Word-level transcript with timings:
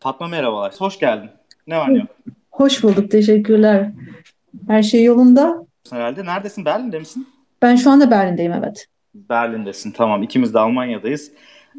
Fatma 0.00 0.28
merhabalar. 0.28 0.74
Hoş 0.78 0.98
geldin. 0.98 1.30
Ne 1.66 1.78
var 1.78 1.94
ne 1.94 1.98
yok? 1.98 2.08
Hoş 2.50 2.82
bulduk. 2.82 3.10
Teşekkürler. 3.10 3.90
Her 4.66 4.82
şey 4.82 5.04
yolunda. 5.04 5.66
Herhalde. 5.90 6.24
Neredesin? 6.24 6.64
Berlin'de 6.64 6.98
misin? 6.98 7.28
Ben 7.62 7.76
şu 7.76 7.90
anda 7.90 8.10
Berlin'deyim 8.10 8.52
evet. 8.52 8.86
Berlin'desin. 9.14 9.90
Tamam. 9.90 10.22
İkimiz 10.22 10.54
de 10.54 10.58
Almanya'dayız. 10.58 11.32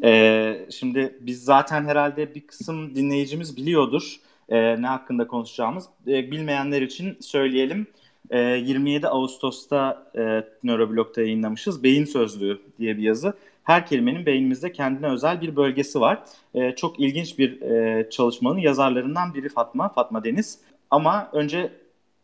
Ee, 0.04 0.66
şimdi 0.70 1.18
biz 1.20 1.44
zaten 1.44 1.84
herhalde 1.84 2.34
bir 2.34 2.46
kısım 2.46 2.94
dinleyicimiz 2.94 3.56
biliyordur 3.56 4.16
e, 4.48 4.82
ne 4.82 4.86
hakkında 4.86 5.26
konuşacağımız. 5.26 5.84
E, 6.06 6.30
bilmeyenler 6.30 6.82
için 6.82 7.16
söyleyelim. 7.20 7.86
E, 8.30 8.38
27 8.40 9.08
Ağustos'ta 9.08 10.06
e, 10.16 10.44
Nöroblog'da 10.64 11.20
yayınlamışız. 11.20 11.82
Beyin 11.82 12.04
Sözlüğü 12.04 12.60
diye 12.78 12.96
bir 12.96 13.02
yazı. 13.02 13.34
Her 13.64 13.86
kelimenin 13.86 14.26
beynimizde 14.26 14.72
kendine 14.72 15.06
özel 15.06 15.40
bir 15.40 15.56
bölgesi 15.56 16.00
var. 16.00 16.22
E, 16.54 16.74
çok 16.74 17.00
ilginç 17.00 17.38
bir 17.38 17.60
e, 17.60 18.10
çalışmanın 18.10 18.58
yazarlarından 18.58 19.34
biri 19.34 19.48
Fatma, 19.48 19.88
Fatma 19.88 20.24
Deniz. 20.24 20.58
Ama 20.90 21.28
önce 21.32 21.72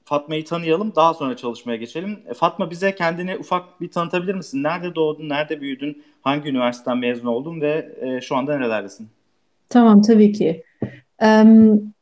Fatma'yı 0.05 0.45
tanıyalım, 0.45 0.93
daha 0.97 1.15
sonra 1.15 1.37
çalışmaya 1.37 1.77
geçelim. 1.77 2.19
E, 2.31 2.35
Fatma 2.35 2.71
bize 2.71 2.95
kendini 2.95 3.37
ufak 3.37 3.81
bir 3.81 3.91
tanıtabilir 3.91 4.35
misin? 4.35 4.62
Nerede 4.62 4.95
doğdun, 4.95 5.29
nerede 5.29 5.61
büyüdün, 5.61 6.03
hangi 6.23 6.48
üniversiteden 6.48 6.98
mezun 6.98 7.27
oldun 7.27 7.61
ve 7.61 7.97
e, 8.01 8.20
şu 8.20 8.37
anda 8.37 8.59
nerelerdesin? 8.59 9.09
Tamam, 9.69 10.03
tabii 10.03 10.33
ki. 10.33 10.65
Um, 11.23 11.93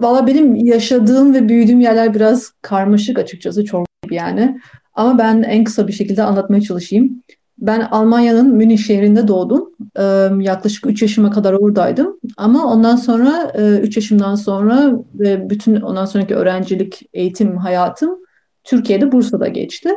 Valla 0.00 0.26
benim 0.26 0.54
yaşadığım 0.54 1.34
ve 1.34 1.48
büyüdüğüm 1.48 1.80
yerler 1.80 2.14
biraz 2.14 2.52
karmaşık 2.62 3.18
açıkçası, 3.18 3.64
çok 3.64 3.86
yani. 4.10 4.60
Ama 4.94 5.18
ben 5.18 5.42
en 5.42 5.64
kısa 5.64 5.88
bir 5.88 5.92
şekilde 5.92 6.22
anlatmaya 6.22 6.60
çalışayım. 6.60 7.22
Ben 7.58 7.80
Almanya'nın 7.80 8.54
Münih 8.54 8.78
şehrinde 8.78 9.28
doğdum. 9.28 9.70
Ee, 9.98 10.02
yaklaşık 10.40 10.86
3 10.86 11.02
yaşıma 11.02 11.30
kadar 11.30 11.52
oradaydım. 11.52 12.20
Ama 12.36 12.72
ondan 12.72 12.96
sonra 12.96 13.52
3 13.82 13.96
e, 13.96 14.00
yaşımdan 14.00 14.34
sonra 14.34 14.92
ve 15.14 15.50
bütün 15.50 15.80
ondan 15.80 16.04
sonraki 16.04 16.34
öğrencilik 16.34 17.08
eğitim 17.12 17.56
hayatım 17.56 18.18
Türkiye'de 18.64 19.12
Bursa'da 19.12 19.48
geçti. 19.48 19.90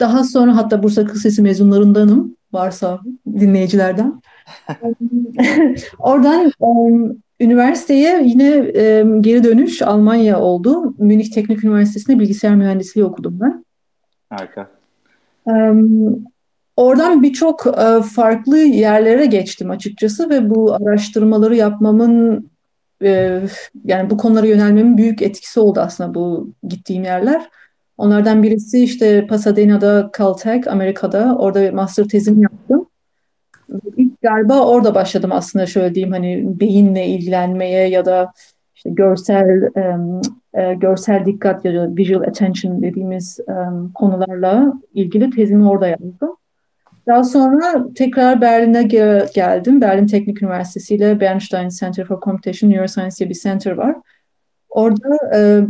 Daha 0.00 0.24
sonra 0.24 0.56
hatta 0.56 0.82
Bursa 0.82 1.04
Kız 1.04 1.22
Sesi 1.22 1.42
mezunlarındanım 1.42 2.36
varsa 2.52 3.00
dinleyicilerden. 3.26 4.22
Oradan 5.98 6.52
üniversiteye 7.40 8.22
yine 8.24 8.58
geri 9.20 9.44
dönüş 9.44 9.82
Almanya 9.82 10.40
oldu. 10.40 10.94
Münih 10.98 11.30
Teknik 11.30 11.64
Üniversitesi'nde 11.64 12.18
bilgisayar 12.18 12.54
mühendisliği 12.54 13.06
okudum 13.06 13.40
ben. 13.40 13.64
Harika. 14.30 14.70
Oradan 16.78 17.22
birçok 17.22 17.66
e, 17.66 18.02
farklı 18.02 18.58
yerlere 18.58 19.26
geçtim 19.26 19.70
açıkçası 19.70 20.30
ve 20.30 20.50
bu 20.50 20.74
araştırmaları 20.74 21.56
yapmamın 21.56 22.50
e, 23.02 23.40
yani 23.84 24.10
bu 24.10 24.16
konulara 24.16 24.46
yönelmemin 24.46 24.98
büyük 24.98 25.22
etkisi 25.22 25.60
oldu 25.60 25.80
aslında 25.80 26.14
bu 26.14 26.52
gittiğim 26.68 27.04
yerler. 27.04 27.48
Onlardan 27.96 28.42
birisi 28.42 28.84
işte 28.84 29.26
Pasadena'da 29.26 30.10
Caltech 30.18 30.68
Amerika'da 30.68 31.36
orada 31.38 31.72
master 31.72 32.08
tezimi 32.08 32.42
yaptım. 32.42 32.86
İlk 33.96 34.22
galiba 34.22 34.66
orada 34.66 34.94
başladım 34.94 35.30
aslında 35.32 35.66
şöyle 35.66 35.94
diyeyim 35.94 36.12
hani 36.12 36.60
beyinle 36.60 37.06
ilgilenmeye 37.06 37.88
ya 37.88 38.04
da 38.04 38.32
işte 38.74 38.90
görsel 38.90 39.62
e, 40.54 40.74
görsel 40.74 41.26
dikkat 41.26 41.64
ya 41.64 41.74
da 41.74 41.96
visual 41.96 42.22
attention 42.22 42.82
dediğimiz 42.82 43.40
konularla 43.94 44.72
ilgili 44.94 45.30
tezimi 45.30 45.68
orada 45.68 45.88
yazdım. 45.88 46.37
Daha 47.08 47.24
sonra 47.24 47.86
tekrar 47.94 48.40
Berlin'e 48.40 48.82
ge- 48.82 49.34
geldim. 49.34 49.80
Berlin 49.80 50.06
Teknik 50.06 50.42
Üniversitesi 50.42 50.94
ile 50.94 51.20
Bernstein 51.20 51.68
Center 51.68 52.04
for 52.04 52.20
Computation 52.20 52.70
Neuroscience 52.70 53.16
diye 53.16 53.28
bir 53.28 53.34
center 53.34 53.72
var. 53.72 53.96
Orada 54.68 55.36
e, 55.36 55.66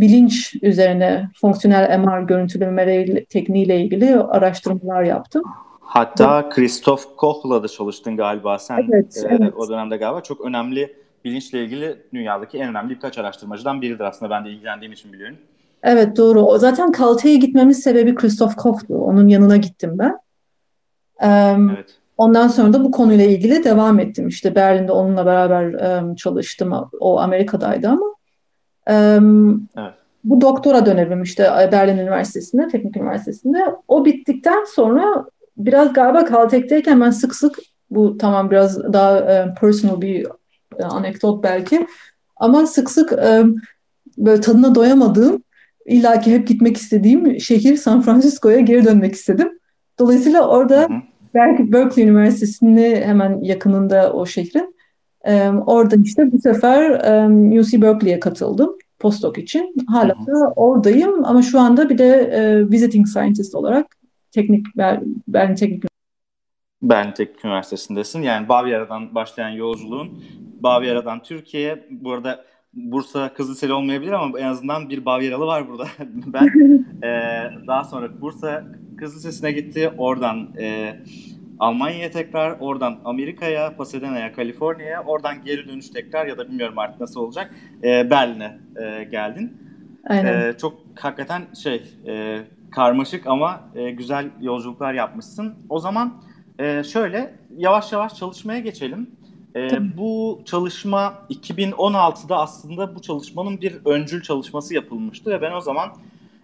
bilinç 0.00 0.54
üzerine 0.62 1.28
fonksiyonel 1.40 1.98
MR 1.98 2.22
görüntüleme 2.22 3.24
tekniğiyle 3.24 3.80
ilgili 3.80 4.16
araştırmalar 4.16 5.02
yaptım. 5.02 5.42
Hatta 5.80 6.48
Christoph 6.48 7.02
Koch'la 7.16 7.62
da 7.62 7.68
çalıştın 7.68 8.16
galiba 8.16 8.58
sen 8.58 8.88
evet, 8.92 9.24
e, 9.24 9.28
evet. 9.28 9.54
o 9.56 9.68
dönemde 9.68 9.96
galiba. 9.96 10.20
Çok 10.20 10.40
önemli 10.40 10.96
bilinçle 11.24 11.64
ilgili 11.64 11.96
dünyadaki 12.12 12.58
en 12.58 12.68
önemli 12.68 12.90
birkaç 12.90 13.18
araştırmacıdan 13.18 13.82
biridir 13.82 14.04
aslında 14.04 14.30
ben 14.30 14.44
de 14.44 14.50
ilgilendiğim 14.50 14.92
için 14.92 15.12
biliyorum. 15.12 15.36
Evet 15.82 16.16
doğru. 16.16 16.42
O 16.42 16.58
zaten 16.58 16.92
Caltech'e 16.98 17.36
gitmemin 17.36 17.72
sebebi 17.72 18.14
Christoph 18.14 18.54
Koch'tu. 18.56 18.94
Onun 18.94 19.28
yanına 19.28 19.56
gittim 19.56 19.90
ben. 19.94 20.18
Evet. 21.22 21.98
Ondan 22.16 22.48
sonra 22.48 22.72
da 22.72 22.84
bu 22.84 22.90
konuyla 22.90 23.24
ilgili 23.24 23.64
devam 23.64 24.00
ettim. 24.00 24.28
İşte 24.28 24.54
Berlin'de 24.54 24.92
onunla 24.92 25.26
beraber 25.26 25.74
çalıştım. 26.16 26.72
O 27.00 27.18
Amerika'daydı 27.20 27.88
ama. 27.88 28.06
Evet. 28.86 29.94
Bu 30.24 30.40
doktora 30.40 30.86
dönemim 30.86 31.22
işte 31.22 31.42
Berlin 31.72 31.98
Üniversitesi'nde, 31.98 32.68
Teknik 32.68 32.96
Üniversitesi'nde. 32.96 33.64
O 33.88 34.04
bittikten 34.04 34.64
sonra 34.64 35.24
biraz 35.56 35.92
galiba 35.92 36.28
Caltech'teyken 36.30 37.00
ben 37.00 37.10
sık 37.10 37.34
sık 37.34 37.58
bu 37.90 38.18
tamam 38.18 38.50
biraz 38.50 38.92
daha 38.92 39.24
personal 39.60 40.00
bir 40.00 40.26
anekdot 40.82 41.44
belki 41.44 41.86
ama 42.36 42.66
sık 42.66 42.90
sık 42.90 43.12
böyle 44.18 44.40
tadına 44.40 44.74
doyamadığım 44.74 45.42
illaki 45.86 46.34
hep 46.34 46.48
gitmek 46.48 46.76
istediğim 46.76 47.40
şehir 47.40 47.76
San 47.76 48.02
Francisco'ya 48.02 48.60
geri 48.60 48.84
dönmek 48.84 49.14
istedim. 49.14 49.58
Dolayısıyla 49.98 50.48
orada 50.48 50.80
hı 50.80 50.84
hı. 50.84 50.88
Belki 51.34 51.72
Berkeley 51.72 52.08
Üniversitesi'nin 52.08 53.02
hemen 53.02 53.40
yakınında 53.40 54.12
o 54.12 54.26
şehrin. 54.26 54.76
E, 55.24 55.48
orada 55.48 55.96
işte 56.04 56.32
bu 56.32 56.38
sefer 56.38 56.90
e, 56.90 57.60
UC 57.60 57.82
Berkeley'e 57.82 58.20
katıldım 58.20 58.76
postdoc 58.98 59.42
için. 59.42 59.74
Hala 59.86 60.14
da 60.26 60.52
oradayım 60.56 61.24
ama 61.24 61.42
şu 61.42 61.60
anda 61.60 61.90
bir 61.90 61.98
de 61.98 62.08
e, 62.08 62.70
visiting 62.70 63.08
scientist 63.08 63.54
olarak 63.54 63.86
teknik 64.30 64.66
Berlin 65.28 65.54
Teknik 65.54 65.84
Berlin 66.82 67.12
Teknik 67.12 67.44
Üniversitesi'ndesin. 67.44 68.22
Yani 68.22 68.48
Bavyera'dan 68.48 69.14
başlayan 69.14 69.48
yolculuğun 69.48 70.22
Bavyera'dan 70.60 71.22
Türkiye'ye 71.22 71.86
bu 71.90 72.12
arada 72.12 72.44
Bursa 72.74 73.34
Kız 73.34 73.50
Liseli 73.50 73.72
olmayabilir 73.72 74.12
ama 74.12 74.38
en 74.38 74.46
azından 74.46 74.88
bir 74.88 75.04
Bavyeralı 75.04 75.46
var 75.46 75.68
burada. 75.68 75.86
ben 76.08 76.46
e, 77.02 77.10
daha 77.66 77.84
sonra 77.84 78.20
Bursa 78.20 78.64
Kız 79.02 79.16
Lisesi'ne 79.16 79.52
gitti. 79.52 79.92
Oradan 79.98 80.48
e, 80.58 80.96
Almanya'ya 81.58 82.10
tekrar, 82.10 82.56
oradan 82.60 82.98
Amerika'ya, 83.04 83.76
Pasadena'ya, 83.76 84.32
Kaliforniya'ya, 84.32 85.02
oradan 85.04 85.44
geri 85.44 85.68
dönüş 85.68 85.88
tekrar 85.90 86.26
ya 86.26 86.38
da 86.38 86.48
bilmiyorum 86.48 86.78
artık 86.78 87.00
nasıl 87.00 87.20
olacak, 87.20 87.54
e, 87.84 88.10
Berlin'e 88.10 88.58
e, 88.82 89.04
geldin. 89.04 89.56
Aynen. 90.08 90.50
E, 90.50 90.58
çok 90.58 90.78
hakikaten 90.94 91.42
şey 91.62 91.82
e, 92.06 92.38
karmaşık 92.70 93.26
ama 93.26 93.60
e, 93.74 93.90
güzel 93.90 94.30
yolculuklar 94.40 94.94
yapmışsın. 94.94 95.54
O 95.68 95.78
zaman 95.78 96.22
e, 96.58 96.84
şöyle 96.84 97.34
yavaş 97.56 97.92
yavaş 97.92 98.14
çalışmaya 98.14 98.60
geçelim. 98.60 99.10
E, 99.56 99.96
bu 99.96 100.42
çalışma 100.44 101.14
2016'da 101.30 102.38
aslında 102.38 102.94
bu 102.94 103.02
çalışmanın 103.02 103.60
bir 103.60 103.76
öncül 103.84 104.22
çalışması 104.22 104.74
yapılmıştı 104.74 105.30
ve 105.30 105.42
ben 105.42 105.52
o 105.52 105.60
zaman 105.60 105.88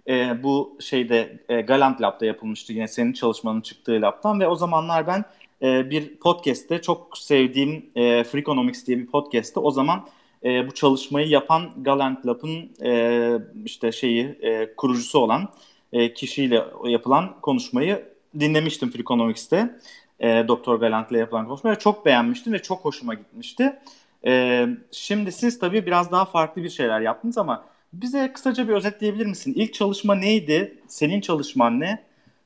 e, 0.08 0.42
bu 0.42 0.76
şeyde 0.80 1.38
e, 1.48 1.60
Galant 1.60 2.00
Lab'da 2.00 2.26
yapılmıştı 2.26 2.72
yine 2.72 2.88
senin 2.88 3.12
çalışmanın 3.12 3.60
çıktığı 3.60 4.02
lab'dan 4.02 4.40
ve 4.40 4.48
o 4.48 4.54
zamanlar 4.54 5.06
ben 5.06 5.24
e, 5.62 5.90
bir 5.90 6.16
podcast'te 6.16 6.82
çok 6.82 7.18
sevdiğim 7.18 7.90
e, 7.94 8.24
Freakonomics 8.24 8.86
diye 8.86 8.98
bir 8.98 9.06
podcast'te 9.06 9.60
o 9.60 9.70
zaman 9.70 10.08
e, 10.44 10.68
bu 10.68 10.74
çalışmayı 10.74 11.28
yapan 11.28 11.70
Galant 11.76 12.26
Lab'ın 12.26 12.70
e, 12.84 13.32
işte 13.64 13.92
şeyi 13.92 14.38
e, 14.40 14.74
kurucusu 14.76 15.18
olan 15.18 15.48
e, 15.92 16.14
kişiyle 16.14 16.64
yapılan 16.84 17.40
konuşmayı 17.42 18.08
dinlemiştim 18.40 18.90
Freakonomics'te. 18.90 19.78
E, 20.20 20.44
Doktor 20.48 20.80
Galant'la 20.80 21.18
yapılan 21.18 21.46
konuşmayı 21.46 21.76
çok 21.76 22.06
beğenmiştim 22.06 22.52
ve 22.52 22.58
çok 22.58 22.84
hoşuma 22.84 23.14
gitmişti. 23.14 23.78
E, 24.26 24.66
şimdi 24.92 25.32
siz 25.32 25.58
tabii 25.58 25.86
biraz 25.86 26.12
daha 26.12 26.24
farklı 26.24 26.62
bir 26.62 26.68
şeyler 26.68 27.00
yaptınız 27.00 27.38
ama 27.38 27.64
bize 27.92 28.32
kısaca 28.32 28.68
bir 28.68 28.72
özetleyebilir 28.72 29.26
misin? 29.26 29.52
İlk 29.56 29.74
çalışma 29.74 30.14
neydi? 30.14 30.78
Senin 30.88 31.20
çalışman 31.20 31.80
ne? 31.80 32.04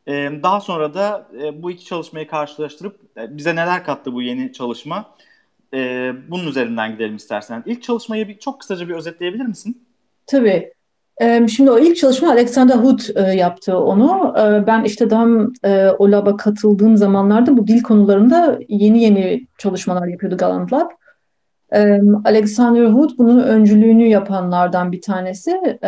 Ee, 0.09 0.31
daha 0.43 0.61
sonra 0.61 0.95
da 0.95 1.29
e, 1.43 1.63
bu 1.63 1.71
iki 1.71 1.85
çalışmayı 1.85 2.29
karşılaştırıp 2.29 3.01
e, 3.17 3.37
bize 3.37 3.57
neler 3.57 3.85
kattı 3.85 4.13
bu 4.13 4.23
yeni 4.23 4.53
çalışma? 4.53 5.15
Ee, 5.75 6.13
bunun 6.29 6.47
üzerinden 6.47 6.93
gidelim 6.93 7.17
istersen. 7.17 7.63
İlk 7.67 7.83
çalışmayı 7.83 8.29
bir, 8.29 8.39
çok 8.39 8.61
kısaca 8.61 8.89
bir 8.89 8.95
özetleyebilir 8.95 9.47
misin? 9.47 9.83
Tabii. 10.27 10.73
Şimdi 11.49 11.71
o 11.71 11.79
ilk 11.79 11.97
çalışma 11.97 12.31
Alexander 12.31 12.75
Hood 12.75 13.01
e, 13.17 13.21
yaptı 13.21 13.79
onu. 13.79 14.35
Ben 14.67 14.85
işte 14.85 15.11
daha 15.11 15.27
o 15.99 16.11
lab'a 16.11 16.37
katıldığım 16.37 16.97
zamanlarda 16.97 17.57
bu 17.57 17.67
dil 17.67 17.83
konularında 17.83 18.59
yeni 18.69 19.03
yeni 19.03 19.47
çalışmalar 19.59 20.07
yapıyordu 20.07 20.37
Galant 20.37 20.73
Lab. 20.73 20.91
Alexander 22.25 22.85
Hood 22.85 23.11
bunun 23.19 23.39
öncülüğünü 23.39 24.07
yapanlardan 24.07 24.93
bir 24.93 25.01
tanesi. 25.01 25.79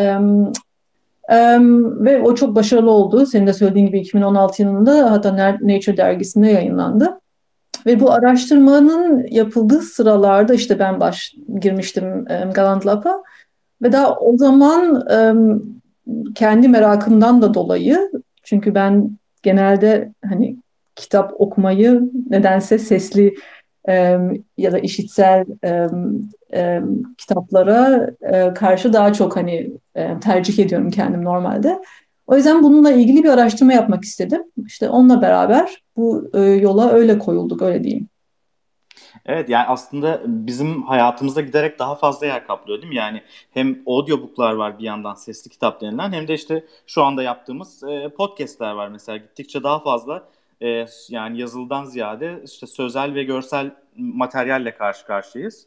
ve 2.00 2.22
o 2.22 2.34
çok 2.34 2.56
başarılı 2.56 2.90
oldu. 2.90 3.26
Senin 3.26 3.46
de 3.46 3.52
söylediğin 3.52 3.86
gibi 3.86 4.00
2016 4.00 4.62
yılında 4.62 5.10
hatta 5.10 5.36
Nature 5.60 5.96
dergisinde 5.96 6.48
yayınlandı. 6.48 7.20
Ve 7.86 8.00
bu 8.00 8.12
araştırmanın 8.12 9.26
yapıldığı 9.30 9.80
sıralarda 9.80 10.54
işte 10.54 10.78
ben 10.78 11.00
baş 11.00 11.34
girmiştim 11.60 12.24
Galant 12.54 12.86
Lap'a 12.86 13.22
ve 13.82 13.92
daha 13.92 14.16
o 14.16 14.36
zaman 14.36 15.04
kendi 16.34 16.68
merakımdan 16.68 17.42
da 17.42 17.54
dolayı 17.54 18.10
çünkü 18.42 18.74
ben 18.74 19.18
genelde 19.42 20.12
hani 20.28 20.56
kitap 20.96 21.32
okumayı 21.38 22.10
nedense 22.30 22.78
sesli 22.78 23.34
e, 23.88 24.18
ya 24.56 24.72
da 24.72 24.78
işitsel 24.78 25.44
e, 25.64 25.88
e, 26.54 26.80
kitaplara 27.18 28.10
e, 28.20 28.54
karşı 28.54 28.92
daha 28.92 29.12
çok 29.12 29.36
hani 29.36 29.70
e, 29.94 30.20
tercih 30.20 30.64
ediyorum 30.64 30.90
kendim 30.90 31.24
normalde. 31.24 31.82
O 32.26 32.36
yüzden 32.36 32.62
bununla 32.62 32.92
ilgili 32.92 33.24
bir 33.24 33.28
araştırma 33.28 33.72
yapmak 33.72 34.04
istedim. 34.04 34.42
İşte 34.66 34.88
onunla 34.88 35.22
beraber 35.22 35.82
bu 35.96 36.30
e, 36.34 36.40
yola 36.40 36.90
öyle 36.90 37.18
koyulduk, 37.18 37.62
öyle 37.62 37.84
diyeyim. 37.84 38.08
Evet 39.26 39.48
yani 39.48 39.66
aslında 39.66 40.22
bizim 40.26 40.82
hayatımızda 40.82 41.40
giderek 41.40 41.78
daha 41.78 41.94
fazla 41.94 42.26
yer 42.26 42.46
kaplıyor 42.46 42.82
değil 42.82 42.92
mi? 42.92 42.96
Yani 42.96 43.22
hem 43.50 43.82
audiobooklar 43.86 44.52
var 44.52 44.78
bir 44.78 44.84
yandan 44.84 45.14
sesli 45.14 45.50
kitap 45.50 45.80
denilen 45.80 46.12
hem 46.12 46.28
de 46.28 46.34
işte 46.34 46.64
şu 46.86 47.02
anda 47.02 47.22
yaptığımız 47.22 47.82
e, 47.82 48.08
podcastler 48.08 48.72
var 48.72 48.88
mesela 48.88 49.18
gittikçe 49.18 49.62
daha 49.62 49.78
fazla 49.78 50.28
e, 50.64 50.86
yani 51.08 51.40
yazılıdan 51.40 51.84
ziyade 51.84 52.42
işte 52.44 52.66
sözel 52.66 53.14
ve 53.14 53.24
görsel 53.24 53.70
materyalle 53.96 54.74
karşı 54.74 55.06
karşıyayız. 55.06 55.66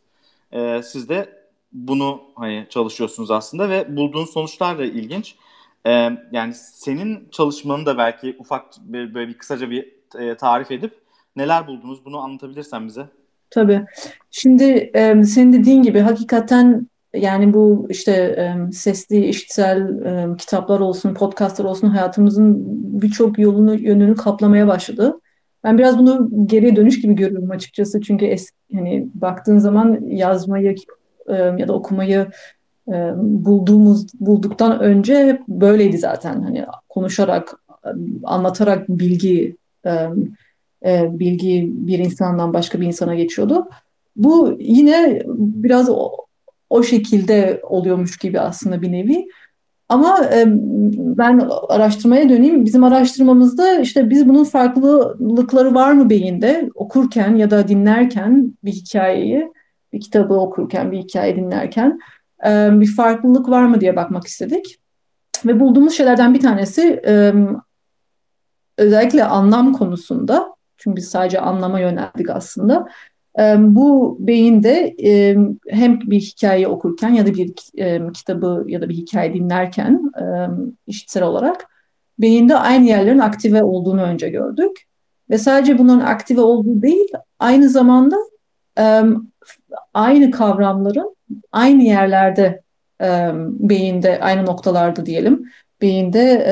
E, 0.51 0.81
siz 0.83 1.09
de 1.09 1.29
bunu 1.71 2.21
hani 2.35 2.67
çalışıyorsunuz 2.69 3.31
aslında 3.31 3.69
ve 3.69 3.97
bulduğun 3.97 4.25
sonuçlar 4.25 4.79
da 4.79 4.85
ilginç. 4.85 5.35
E, 5.85 5.91
yani 6.31 6.53
senin 6.53 7.29
çalışmanı 7.31 7.85
da 7.85 7.97
belki 7.97 8.35
ufak 8.39 8.65
bir, 8.81 9.13
böyle 9.13 9.27
bir 9.29 9.37
kısaca 9.37 9.69
bir 9.69 9.93
e, 10.19 10.35
tarif 10.35 10.71
edip 10.71 10.93
neler 11.35 11.67
buldunuz 11.67 12.05
bunu 12.05 12.19
anlatabilirsen 12.19 12.87
bize. 12.87 13.07
Tabii. 13.49 13.85
Şimdi 14.31 14.91
e, 14.93 15.23
senin 15.23 15.53
dediğin 15.53 15.83
gibi 15.83 15.99
hakikaten 15.99 16.87
yani 17.13 17.53
bu 17.53 17.87
işte 17.89 18.37
sesli, 18.71 19.25
işitsel 19.25 19.87
kitaplar 20.37 20.79
olsun, 20.79 21.13
podcastlar 21.13 21.65
olsun 21.65 21.87
hayatımızın 21.87 22.55
birçok 23.01 23.39
yolunu, 23.39 23.75
yönünü 23.75 24.15
kaplamaya 24.15 24.67
başladı. 24.67 25.19
Ben 25.63 25.77
biraz 25.77 25.99
bunu 25.99 26.29
geriye 26.45 26.75
dönüş 26.75 27.01
gibi 27.01 27.13
görüyorum 27.13 27.51
açıkçası. 27.51 28.01
Çünkü 28.01 28.25
es, 28.25 28.49
hani 28.73 29.07
baktığın 29.13 29.57
zaman 29.57 29.99
yazmayı 30.05 30.75
ya 31.57 31.67
da 31.67 31.73
okumayı 31.73 32.27
bulduğumuz 33.17 34.07
bulduktan 34.19 34.79
önce 34.79 35.27
hep 35.27 35.47
böyleydi 35.47 35.97
zaten. 35.97 36.41
Hani 36.41 36.65
konuşarak, 36.89 37.59
anlatarak 38.23 38.89
bilgi 38.89 39.55
bilgi 40.85 41.71
bir 41.73 41.99
insandan 41.99 42.53
başka 42.53 42.81
bir 42.81 42.87
insana 42.87 43.15
geçiyordu. 43.15 43.69
Bu 44.15 44.55
yine 44.59 45.21
biraz 45.37 45.89
o, 46.69 46.83
şekilde 46.83 47.61
oluyormuş 47.63 48.17
gibi 48.17 48.39
aslında 48.39 48.81
bir 48.81 48.91
nevi. 48.91 49.27
Ama 49.89 50.25
e, 50.33 50.43
ben 50.97 51.49
araştırmaya 51.69 52.29
döneyim. 52.29 52.65
Bizim 52.65 52.83
araştırmamızda 52.83 53.79
işte 53.79 54.09
biz 54.09 54.29
bunun 54.29 54.43
farklılıkları 54.43 55.75
var 55.75 55.91
mı 55.91 56.09
beyinde 56.09 56.69
okurken 56.75 57.35
ya 57.35 57.51
da 57.51 57.67
dinlerken 57.67 58.53
bir 58.63 58.71
hikayeyi, 58.71 59.51
bir 59.93 60.01
kitabı 60.01 60.33
okurken, 60.33 60.91
bir 60.91 60.97
hikaye 60.97 61.35
dinlerken 61.35 61.99
e, 62.45 62.69
bir 62.79 62.95
farklılık 62.95 63.49
var 63.49 63.65
mı 63.65 63.81
diye 63.81 63.95
bakmak 63.95 64.27
istedik. 64.27 64.79
Ve 65.45 65.59
bulduğumuz 65.59 65.93
şeylerden 65.93 66.33
bir 66.33 66.39
tanesi 66.39 67.01
e, 67.07 67.33
özellikle 68.77 69.23
anlam 69.23 69.73
konusunda 69.73 70.55
çünkü 70.77 70.95
biz 70.95 71.09
sadece 71.09 71.39
anlama 71.39 71.79
yöneldik 71.79 72.29
aslında. 72.29 72.87
Bu 73.57 74.17
beyinde 74.19 74.95
hem 75.69 75.99
bir 76.01 76.19
hikaye 76.19 76.67
okurken 76.67 77.09
ya 77.09 77.27
da 77.27 77.33
bir 77.33 77.53
kitabı 78.13 78.65
ya 78.67 78.81
da 78.81 78.89
bir 78.89 78.93
hikaye 78.93 79.33
dinlerken 79.33 80.11
işitsel 80.87 81.23
olarak 81.23 81.65
beyinde 82.19 82.57
aynı 82.57 82.85
yerlerin 82.85 83.19
aktive 83.19 83.63
olduğunu 83.63 84.01
önce 84.01 84.29
gördük. 84.29 84.83
Ve 85.29 85.37
sadece 85.37 85.77
bunun 85.77 85.99
aktive 85.99 86.41
olduğu 86.41 86.81
değil, 86.81 87.09
aynı 87.39 87.69
zamanda 87.69 88.15
aynı 89.93 90.31
kavramların 90.31 91.15
aynı 91.51 91.83
yerlerde 91.83 92.61
beyinde, 93.59 94.19
aynı 94.19 94.45
noktalarda 94.45 95.05
diyelim, 95.05 95.51
beyinde 95.81 96.45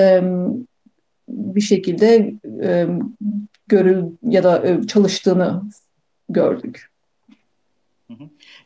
bir 1.29 1.61
şekilde 1.61 2.33
görül 3.67 4.03
ya 4.23 4.43
da 4.43 4.81
çalıştığını 4.87 5.61
gördük. 6.29 6.91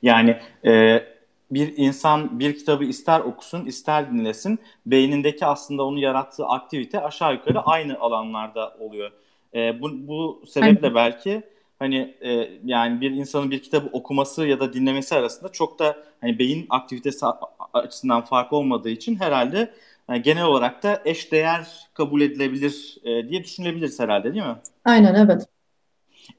Yani 0.01 0.37
e, 0.65 1.03
bir 1.51 1.73
insan 1.77 2.39
bir 2.39 2.57
kitabı 2.57 2.83
ister 2.83 3.19
okusun 3.19 3.65
ister 3.65 4.11
dinlesin 4.11 4.59
beynindeki 4.85 5.45
aslında 5.45 5.83
onu 5.83 5.99
yarattığı 5.99 6.45
aktivite 6.45 7.01
aşağı 7.01 7.33
yukarı 7.33 7.61
aynı 7.61 7.99
alanlarda 7.99 8.75
oluyor. 8.79 9.11
E, 9.55 9.81
bu, 9.81 10.07
bu 10.07 10.43
sebeple 10.47 10.95
belki 10.95 11.41
hani 11.79 12.15
e, 12.21 12.49
yani 12.65 13.01
bir 13.01 13.11
insanın 13.11 13.51
bir 13.51 13.61
kitabı 13.61 13.89
okuması 13.91 14.47
ya 14.47 14.59
da 14.59 14.73
dinlemesi 14.73 15.15
arasında 15.15 15.51
çok 15.51 15.79
da 15.79 15.97
hani 16.21 16.39
beyin 16.39 16.65
aktivitesi 16.69 17.25
açısından 17.73 18.21
fark 18.21 18.53
olmadığı 18.53 18.89
için 18.89 19.15
herhalde 19.15 19.73
yani 20.09 20.21
genel 20.21 20.45
olarak 20.45 20.83
da 20.83 21.01
eş 21.05 21.31
değer 21.31 21.67
kabul 21.93 22.21
edilebilir 22.21 22.97
e, 23.03 23.29
diye 23.29 23.43
düşünülebiliriz 23.43 23.99
herhalde 23.99 24.33
değil 24.33 24.45
mi? 24.45 24.55
Aynen 24.85 25.15
evet. 25.15 25.47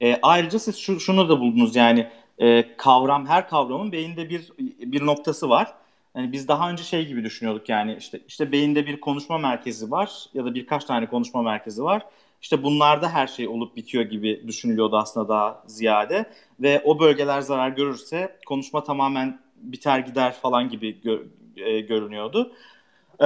E, 0.01 0.19
ayrıca 0.21 0.59
siz 0.59 0.77
şu, 0.77 0.99
şunu 0.99 1.29
da 1.29 1.39
buldunuz 1.39 1.75
yani 1.75 2.07
e, 2.39 2.75
kavram 2.77 3.25
her 3.27 3.49
kavramın 3.49 3.91
beyinde 3.91 4.29
bir 4.29 4.51
bir 4.79 5.05
noktası 5.05 5.49
var. 5.49 5.73
Yani 6.15 6.31
biz 6.31 6.47
daha 6.47 6.69
önce 6.71 6.83
şey 6.83 7.07
gibi 7.07 7.23
düşünüyorduk 7.23 7.69
yani 7.69 7.95
işte 7.99 8.19
işte 8.27 8.51
beyinde 8.51 8.85
bir 8.87 8.99
konuşma 9.01 9.37
merkezi 9.37 9.91
var 9.91 10.25
ya 10.33 10.45
da 10.45 10.55
birkaç 10.55 10.85
tane 10.85 11.07
konuşma 11.07 11.41
merkezi 11.41 11.83
var. 11.83 12.05
İşte 12.41 12.63
bunlarda 12.63 13.09
her 13.09 13.27
şey 13.27 13.47
olup 13.47 13.75
bitiyor 13.75 14.03
gibi 14.03 14.43
düşünülüyordu 14.47 14.97
aslında 14.97 15.29
daha 15.29 15.63
ziyade 15.67 16.25
ve 16.59 16.81
o 16.85 16.99
bölgeler 16.99 17.41
zarar 17.41 17.69
görürse 17.69 18.37
konuşma 18.47 18.83
tamamen 18.83 19.39
biter 19.55 19.99
gider 19.99 20.33
falan 20.33 20.69
gibi 20.69 20.97
gö- 21.05 21.23
e, 21.57 21.79
görünüyordu. 21.81 22.53
Ee, 23.21 23.25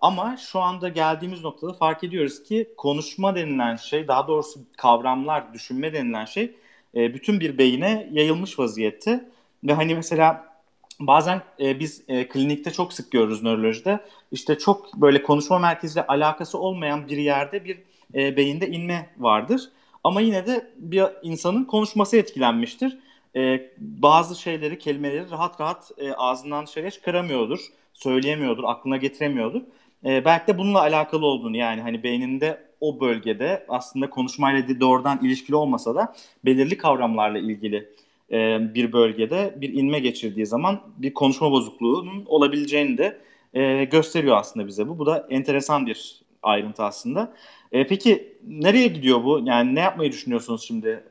ama 0.00 0.36
şu 0.36 0.60
anda 0.60 0.88
geldiğimiz 0.88 1.44
noktada 1.44 1.72
fark 1.72 2.04
ediyoruz 2.04 2.42
ki 2.42 2.68
konuşma 2.76 3.34
denilen 3.34 3.76
şey, 3.76 4.08
daha 4.08 4.28
doğrusu 4.28 4.60
kavramlar, 4.76 5.54
düşünme 5.54 5.92
denilen 5.92 6.24
şey 6.24 6.54
e, 6.94 7.14
bütün 7.14 7.40
bir 7.40 7.58
beyine 7.58 8.08
yayılmış 8.12 8.58
vaziyette. 8.58 9.28
Ve 9.64 9.72
hani 9.72 9.94
mesela 9.94 10.52
bazen 11.00 11.42
e, 11.60 11.80
biz 11.80 12.02
e, 12.08 12.28
klinikte 12.28 12.70
çok 12.70 12.92
sık 12.92 13.12
görürüz 13.12 13.42
nörolojide. 13.42 14.00
İşte 14.32 14.58
çok 14.58 14.94
böyle 14.94 15.22
konuşma 15.22 15.58
merkeziyle 15.58 16.06
alakası 16.06 16.58
olmayan 16.58 17.08
bir 17.08 17.16
yerde 17.16 17.64
bir 17.64 17.78
e, 18.14 18.36
beyinde 18.36 18.68
inme 18.68 19.10
vardır. 19.18 19.70
Ama 20.04 20.20
yine 20.20 20.46
de 20.46 20.72
bir 20.76 21.04
insanın 21.22 21.64
konuşması 21.64 22.16
etkilenmiştir. 22.16 22.98
E, 23.36 23.70
bazı 23.78 24.40
şeyleri, 24.40 24.78
kelimeleri 24.78 25.30
rahat 25.30 25.60
rahat 25.60 25.90
e, 25.98 26.12
ağzından 26.12 26.66
dışarıya 26.66 26.90
çıkaramıyordur 26.90 27.60
söyleyemiyordur, 27.92 28.64
aklına 28.66 28.96
getiremiyordur. 28.96 29.62
E, 30.04 30.24
belki 30.24 30.46
de 30.46 30.58
bununla 30.58 30.80
alakalı 30.80 31.26
olduğunu 31.26 31.56
yani 31.56 31.80
hani 31.80 32.02
beyninde 32.02 32.72
o 32.80 33.00
bölgede 33.00 33.66
aslında 33.68 34.10
konuşmayla 34.10 34.80
doğrudan 34.80 35.18
ilişkili 35.22 35.56
olmasa 35.56 35.94
da 35.94 36.14
belirli 36.44 36.78
kavramlarla 36.78 37.38
ilgili 37.38 37.88
e, 38.32 38.58
bir 38.74 38.92
bölgede 38.92 39.54
bir 39.56 39.74
inme 39.74 39.98
geçirdiği 39.98 40.46
zaman 40.46 40.80
bir 40.96 41.14
konuşma 41.14 41.50
bozukluğunun 41.50 42.24
olabileceğini 42.26 42.98
de 42.98 43.20
e, 43.54 43.84
gösteriyor 43.84 44.36
aslında 44.36 44.66
bize 44.66 44.88
bu. 44.88 44.98
Bu 44.98 45.06
da 45.06 45.26
enteresan 45.30 45.86
bir 45.86 46.22
ayrıntı 46.42 46.82
aslında. 46.82 47.32
E, 47.72 47.86
peki 47.86 48.38
nereye 48.46 48.88
gidiyor 48.88 49.24
bu? 49.24 49.40
Yani 49.44 49.74
ne 49.74 49.80
yapmayı 49.80 50.12
düşünüyorsunuz 50.12 50.64
şimdi? 50.66 51.04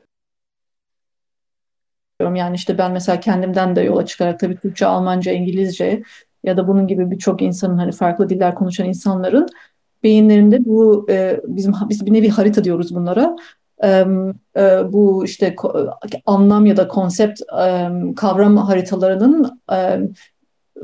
Yani 2.20 2.56
işte 2.56 2.78
ben 2.78 2.92
mesela 2.92 3.20
kendimden 3.20 3.76
de 3.76 3.80
yola 3.80 4.06
çıkarak 4.06 4.40
tabii 4.40 4.56
Türkçe, 4.56 4.86
Almanca, 4.86 5.32
İngilizce 5.32 6.02
ya 6.44 6.56
da 6.56 6.68
bunun 6.68 6.86
gibi 6.86 7.10
birçok 7.10 7.42
insanın 7.42 7.78
hani 7.78 7.92
farklı 7.92 8.28
diller 8.28 8.54
konuşan 8.54 8.88
insanların 8.88 9.48
beyinlerinde 10.02 10.64
bu 10.64 11.06
e, 11.10 11.40
bizim 11.46 11.74
biz 11.88 12.06
bir 12.06 12.12
nevi 12.12 12.28
harita 12.28 12.64
diyoruz 12.64 12.94
bunlara. 12.94 13.36
E, 13.84 13.88
e, 14.56 14.92
bu 14.92 15.24
işte 15.24 15.56
anlam 16.26 16.66
ya 16.66 16.76
da 16.76 16.88
konsept 16.88 17.40
e, 17.40 17.88
kavram 18.16 18.56
haritalarının 18.56 19.60
e, 19.72 20.00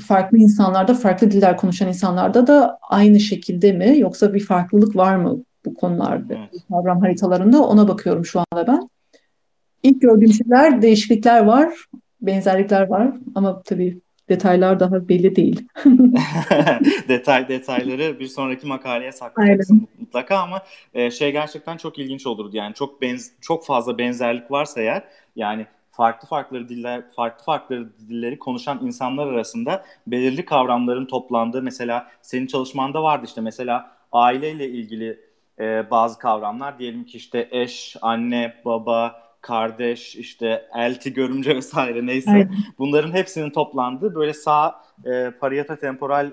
farklı 0.01 0.39
insanlarda, 0.39 0.95
farklı 0.95 1.31
diller 1.31 1.57
konuşan 1.57 1.89
insanlarda 1.89 2.47
da 2.47 2.79
aynı 2.83 3.21
şekilde 3.21 3.73
mi 3.73 3.99
yoksa 3.99 4.35
bir 4.35 4.41
farklılık 4.41 4.97
var 4.97 5.17
mı 5.17 5.39
bu 5.67 5.75
konularda, 5.75 6.35
evet. 6.35 6.63
kavram 6.69 7.01
haritalarında 7.01 7.65
ona 7.67 7.89
bakıyorum 7.89 8.25
şu 8.25 8.41
anda 8.41 8.67
ben. 8.67 8.89
İlk 9.83 10.03
gördüğüm 10.03 10.33
şeyler 10.33 10.83
değişiklikler 10.83 11.45
var, 11.45 11.75
benzerlikler 12.21 12.89
var 12.89 13.13
ama 13.35 13.63
tabii 13.63 14.01
Detaylar 14.29 14.81
daha 14.81 15.09
belli 15.09 15.37
değil. 15.37 15.69
Detay 17.09 17.49
detayları 17.49 18.21
bir 18.21 18.27
sonraki 18.27 18.67
makaleye 18.67 19.13
saklayacaksın 19.13 19.89
mutlaka 20.01 20.37
ama 20.39 20.63
e, 20.95 21.11
şey 21.11 21.33
gerçekten 21.33 21.77
çok 21.77 21.99
ilginç 21.99 22.27
olurdu. 22.27 22.57
Yani 22.57 22.75
çok 22.75 23.03
benz 23.03 23.33
çok 23.41 23.67
fazla 23.67 23.99
benzerlik 23.99 24.51
varsa 24.51 24.81
eğer 24.81 25.05
yani 25.37 25.67
farklı 25.91 26.29
farklı 26.29 26.69
diller 26.69 27.03
farklı 27.17 27.45
farklı 27.45 27.91
dilleri 28.09 28.39
konuşan 28.39 28.81
insanlar 28.83 29.27
arasında 29.27 29.85
belirli 30.07 30.45
kavramların 30.45 31.07
toplandığı 31.07 31.63
mesela 31.63 32.07
senin 32.23 32.47
çalışmanda 32.47 33.03
vardı 33.03 33.25
işte 33.27 33.41
mesela 33.41 33.91
aileyle 34.13 34.69
ilgili 34.69 35.21
e, 35.59 35.91
bazı 35.91 36.19
kavramlar 36.19 36.79
diyelim 36.79 37.05
ki 37.05 37.17
işte 37.17 37.49
eş, 37.51 37.97
anne, 38.03 38.55
baba, 38.65 39.28
kardeş, 39.41 40.17
işte 40.17 40.69
elti, 40.75 41.13
görümce 41.13 41.57
vesaire 41.57 42.07
neyse 42.07 42.31
evet. 42.31 42.49
bunların 42.79 43.13
hepsinin 43.13 43.51
toplandığı 43.51 44.15
böyle 44.15 44.35
sağ 44.35 44.83
e, 45.05 45.31
parieto 45.41 45.77
temporal 45.77 46.27
e, 46.27 46.31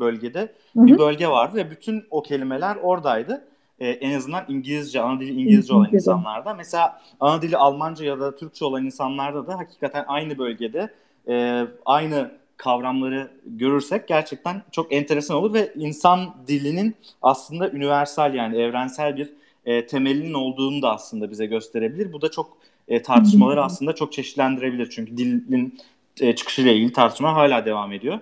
bölgede 0.00 0.40
Hı-hı. 0.74 0.86
bir 0.86 0.98
bölge 0.98 1.28
vardı 1.28 1.56
ve 1.56 1.70
bütün 1.70 2.04
o 2.10 2.22
kelimeler 2.22 2.76
oradaydı. 2.76 3.48
E, 3.78 3.88
en 3.88 4.16
azından 4.16 4.44
İngilizce, 4.48 5.00
ana 5.00 5.20
dili 5.20 5.30
İngilizce 5.42 5.74
olan 5.74 5.88
insanlarda. 5.92 6.54
Mesela 6.54 7.00
ana 7.20 7.42
dili 7.42 7.56
Almanca 7.56 8.04
ya 8.04 8.20
da 8.20 8.36
Türkçe 8.36 8.64
olan 8.64 8.84
insanlarda 8.84 9.46
da 9.46 9.58
hakikaten 9.58 10.04
aynı 10.08 10.38
bölgede 10.38 10.94
e, 11.28 11.66
aynı 11.84 12.30
kavramları 12.56 13.30
görürsek 13.46 14.08
gerçekten 14.08 14.62
çok 14.72 14.92
enteresan 14.92 15.36
olur 15.36 15.54
ve 15.54 15.72
insan 15.74 16.34
dilinin 16.46 16.96
aslında 17.22 17.66
universal 17.66 18.34
yani 18.34 18.56
evrensel 18.56 19.16
bir 19.16 19.32
e, 19.68 19.86
temelinin 19.86 20.34
olduğunu 20.34 20.82
da 20.82 20.92
aslında 20.92 21.30
bize 21.30 21.46
gösterebilir. 21.46 22.12
Bu 22.12 22.22
da 22.22 22.30
çok 22.30 22.56
e, 22.88 23.02
tartışmaları 23.02 23.64
aslında 23.64 23.94
çok 23.94 24.12
çeşitlendirebilir. 24.12 24.90
Çünkü 24.90 25.16
dilin 25.16 25.78
e, 26.20 26.34
çıkışıyla 26.34 26.72
ilgili 26.72 26.92
tartışma 26.92 27.34
hala 27.34 27.64
devam 27.64 27.92
ediyor. 27.92 28.18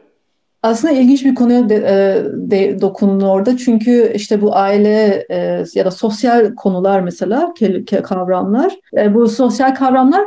Aslında 0.63 0.95
ilginç 0.95 1.25
bir 1.25 1.35
konuya 1.35 1.69
de, 1.69 1.75
e, 1.75 2.25
de 2.51 2.81
dokundun 2.81 3.27
orada. 3.27 3.57
Çünkü 3.57 4.13
işte 4.15 4.43
bu 4.43 4.57
aile 4.57 5.27
e, 5.31 5.65
ya 5.75 5.85
da 5.85 5.91
sosyal 5.91 6.55
konular 6.55 7.01
mesela 7.01 7.55
kavramlar. 8.03 8.77
E, 8.97 9.15
bu 9.15 9.29
sosyal 9.29 9.75
kavramlar 9.75 10.25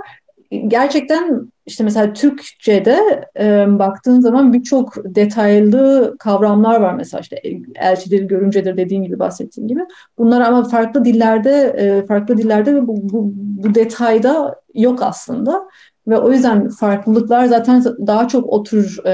gerçekten 0.68 1.52
işte 1.70 1.84
mesela 1.84 2.14
Türkçe'de 2.14 3.30
e, 3.40 3.66
baktığın 3.80 4.20
zaman 4.20 4.54
birçok 4.54 4.94
detaylı 5.06 6.16
kavramlar 6.20 6.80
var 6.80 6.94
mesela 6.94 7.22
işte 7.22 7.42
elçidir, 7.76 8.24
görümcedir 8.24 8.78
dediğin 8.78 9.04
gibi 9.04 9.20
bahsettiğim 9.20 9.68
gibi. 9.68 9.82
Bunlar 10.18 10.42
ama 10.42 10.64
farklı 10.64 11.06
dillerde 11.06 11.76
e, 11.78 12.06
farklı 12.06 12.38
dillerde 12.38 12.88
bu, 12.88 13.10
bu, 13.10 13.32
bu 13.34 13.76
detayda 13.76 14.62
yok 14.74 15.04
aslında. 15.04 15.68
Ve 16.08 16.18
o 16.18 16.32
yüzden 16.32 16.70
farklılıklar 16.70 17.46
zaten 17.46 17.84
daha 17.84 18.28
çok 18.28 18.54
o 18.54 18.64
tür 18.64 19.00
e, 19.06 19.12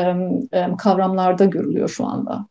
e, 0.52 0.68
kavramlarda 0.78 1.46
görülüyor 1.46 1.90
şu 1.90 2.06
anda. 2.06 2.46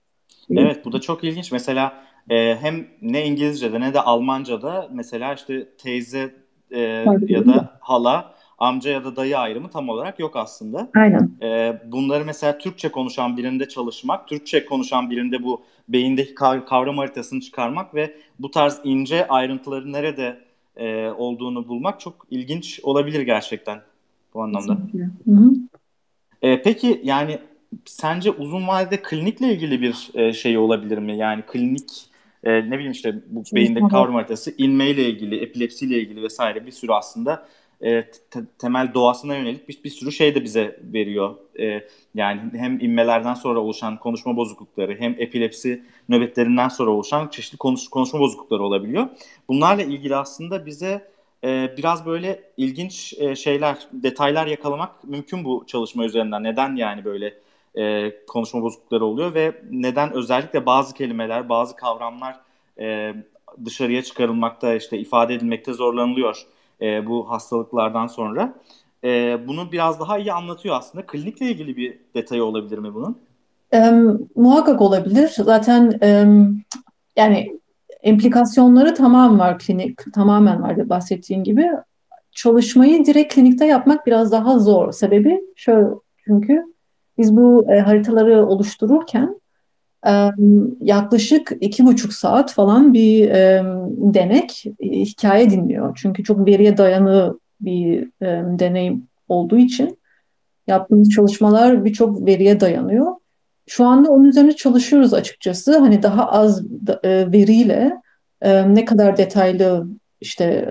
Evet 0.51 0.85
bu 0.85 0.93
da 0.93 1.01
çok 1.01 1.25
ilginç. 1.25 1.53
Mesela 1.53 1.93
e, 2.31 2.57
hem 2.57 2.87
ne 3.03 3.27
İngilizce'de 3.27 3.81
ne 3.81 3.95
de 3.95 4.01
Almanca'da 4.01 4.89
mesela 4.93 5.35
işte 5.35 5.69
teyze 5.79 6.35
e, 6.71 6.81
ya 7.29 7.47
da 7.47 7.79
hala 7.81 8.34
amca 8.59 8.91
ya 8.91 9.05
da 9.05 9.17
dayı 9.17 9.39
ayrımı 9.39 9.71
tam 9.71 9.89
olarak 9.89 10.19
yok 10.19 10.37
aslında. 10.37 10.91
Aynen. 10.97 11.31
E, 11.43 11.81
bunları 11.87 12.25
mesela 12.25 12.59
Türkçe 12.59 12.89
konuşan 12.89 13.37
birinde 13.37 13.69
çalışmak, 13.69 14.29
Türkçe 14.29 14.65
konuşan 14.65 15.11
birinde 15.11 15.43
bu 15.43 15.63
beyindeki 15.89 16.35
kavram 16.35 16.99
haritasını 16.99 17.41
çıkarmak 17.41 17.95
ve 17.95 18.17
bu 18.39 18.51
tarz 18.51 18.81
ince 18.85 19.29
ayrıntıların 19.29 19.93
nerede 19.93 20.41
e, 20.77 21.09
olduğunu 21.09 21.69
bulmak 21.69 22.01
çok 22.01 22.27
ilginç 22.31 22.81
olabilir 22.83 23.21
gerçekten 23.21 23.81
bu 24.35 24.43
anlamda. 24.43 24.79
Hı 25.25 25.31
hı. 25.31 25.51
E, 26.43 26.63
peki 26.63 27.01
yani 27.05 27.39
sence 27.85 28.31
uzun 28.31 28.69
vadede 28.69 29.03
klinikle 29.03 29.53
ilgili 29.53 29.81
bir 29.81 30.11
e, 30.15 30.33
şey 30.33 30.59
olabilir 30.59 30.99
mi? 30.99 31.17
Yani 31.17 31.43
klinik 31.43 32.07
e, 32.45 32.53
ne 32.53 32.73
bileyim 32.73 32.93
işte 32.93 33.15
bu 33.27 33.43
beyindeki 33.55 33.89
kavram 33.89 34.15
haritası 34.15 34.55
inmeyle 34.59 35.09
ilgili, 35.09 35.37
epilepsiyle 35.37 36.01
ilgili 36.01 36.23
vesaire 36.23 36.67
bir 36.67 36.71
sürü 36.71 36.93
aslında 36.93 37.47
e, 37.85 38.11
te- 38.31 38.45
temel 38.59 38.95
doğasına 38.95 39.37
yönelik 39.37 39.69
bir, 39.69 39.85
bir 39.85 39.91
sürü 39.91 40.13
şey 40.13 40.35
de 40.35 40.45
bize 40.45 40.81
veriyor. 40.83 41.35
E, 41.61 41.89
yani 42.15 42.41
hem 42.53 42.81
inmelerden 42.81 43.35
sonra 43.35 43.61
oluşan 43.61 43.99
konuşma 43.99 44.37
bozuklukları 44.37 44.97
hem 44.99 45.17
epilepsi 45.19 45.83
nöbetlerinden 46.09 46.69
sonra 46.69 46.91
oluşan 46.91 47.29
çeşitli 47.29 47.59
konuş, 47.59 47.89
konuşma 47.89 48.21
bozuklukları 48.21 48.63
olabiliyor. 48.63 49.07
Bunlarla 49.49 49.83
ilgili 49.83 50.17
aslında 50.17 50.67
bize 50.67 51.11
e, 51.45 51.75
biraz 51.77 52.07
böyle 52.07 52.43
ilginç 52.57 53.15
e, 53.19 53.37
şeyler, 53.37 53.89
detaylar 53.93 54.47
yakalamak 54.47 55.05
mümkün 55.05 55.45
bu 55.45 55.65
çalışma 55.67 56.05
üzerinden. 56.05 56.45
Neden 56.45 56.77
yani 56.77 57.05
böyle 57.05 57.35
e, 57.79 58.13
konuşma 58.27 58.63
bozuklukları 58.63 59.05
oluyor 59.05 59.35
ve 59.35 59.63
neden 59.71 60.13
özellikle 60.13 60.67
bazı 60.67 60.95
kelimeler, 60.95 61.49
bazı 61.49 61.77
kavramlar 61.77 62.41
e, 62.79 63.15
dışarıya 63.65 64.03
çıkarılmakta, 64.03 64.75
işte 64.75 64.99
ifade 64.99 65.35
edilmekte 65.35 65.73
zorlanılıyor 65.73 66.47
e, 66.81 67.07
bu 67.07 67.31
hastalıklardan 67.31 68.07
sonra. 68.07 68.55
E, 69.05 69.39
bunu 69.49 69.73
biraz 69.73 70.01
daha 70.01 70.19
iyi 70.19 70.33
anlatıyor 70.33 70.77
aslında. 70.77 71.07
Klinikle 71.07 71.47
ilgili 71.47 71.77
bir 71.77 71.99
detayı 72.15 72.45
olabilir 72.45 72.79
mi 72.79 72.95
bunun? 72.95 73.19
E, 73.75 73.93
muhakkak 74.35 74.81
olabilir. 74.81 75.29
Zaten 75.29 75.99
e, 76.03 76.27
yani 77.17 77.61
implikasyonları 78.03 78.95
tamam 78.95 79.39
var 79.39 79.59
klinik 79.59 80.13
tamamen 80.15 80.63
vardı 80.63 80.89
bahsettiğin 80.89 81.45
gibi. 81.45 81.71
Çalışmayı 82.33 83.07
direkt 83.07 83.35
klinikte 83.35 83.67
yapmak 83.67 84.07
biraz 84.07 84.33
daha 84.33 84.59
zor. 84.59 84.93
Sebebi 84.93 85.41
şöyle 85.57 85.89
çünkü 86.25 86.65
biz 87.19 87.37
bu 87.37 87.67
e, 87.73 87.81
haritaları 87.81 88.47
oluştururken 88.47 89.41
yaklaşık 90.81 91.53
iki 91.61 91.87
buçuk 91.87 92.13
saat 92.13 92.53
falan 92.53 92.95
bir 92.95 93.31
denek 94.15 94.65
e, 94.81 94.91
hikaye 94.91 95.51
dinliyor. 95.51 95.99
Çünkü 96.03 96.25
çok 96.25 96.47
veriye 96.47 96.77
dayanı 96.77 97.39
bir 97.61 98.09
deneyim 98.59 99.07
olduğu 99.29 99.59
için 99.59 99.99
yaptığımız 100.67 101.11
çalışmalar 101.11 101.85
birçok 101.85 102.27
veriye 102.27 102.61
dayanıyor. 102.61 103.13
Şu 103.67 103.85
anda 103.87 104.11
onun 104.11 104.25
üzerine 104.25 104.57
çalışıyoruz 104.57 105.15
açıkçası. 105.15 105.79
Hani 105.79 106.03
daha 106.03 106.31
az 106.31 106.63
e, 107.03 107.33
veriyle 107.33 107.97
e, 108.43 108.75
ne 108.75 108.85
kadar 108.85 109.17
detaylı 109.17 109.87
işte 110.21 110.69